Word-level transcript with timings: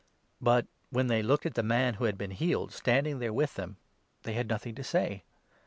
But, 0.41 0.65
when 0.89 1.05
they 1.05 1.21
looked 1.21 1.45
at 1.45 1.53
the 1.53 1.61
man 1.61 1.93
who 1.93 2.05
had 2.05 2.17
been 2.17 2.31
healed, 2.31 2.71
14 2.71 2.71
standing 2.79 3.19
there 3.19 3.31
with 3.31 3.53
them, 3.53 3.77
they 4.23 4.33
had 4.33 4.47
nothing 4.47 4.73
to 4.73 4.83
say. 4.83 5.21